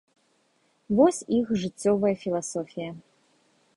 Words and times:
Вось 0.99 1.21
іх 1.39 1.51
жыццёвая 1.65 2.15
філасофія. 2.25 2.91